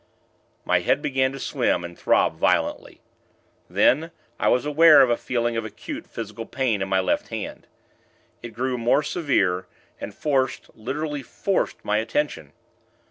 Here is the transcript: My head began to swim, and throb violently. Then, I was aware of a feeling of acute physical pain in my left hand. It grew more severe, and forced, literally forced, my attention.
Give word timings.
My 0.65 0.79
head 0.79 1.03
began 1.03 1.31
to 1.33 1.39
swim, 1.39 1.83
and 1.83 1.95
throb 1.95 2.33
violently. 2.35 3.01
Then, 3.69 4.09
I 4.39 4.47
was 4.47 4.65
aware 4.65 5.01
of 5.03 5.11
a 5.11 5.15
feeling 5.15 5.55
of 5.55 5.63
acute 5.63 6.07
physical 6.07 6.47
pain 6.47 6.81
in 6.81 6.89
my 6.89 6.99
left 6.99 7.27
hand. 7.27 7.67
It 8.41 8.55
grew 8.55 8.79
more 8.79 9.03
severe, 9.03 9.67
and 9.99 10.11
forced, 10.11 10.71
literally 10.75 11.21
forced, 11.21 11.85
my 11.85 11.97
attention. 11.99 12.51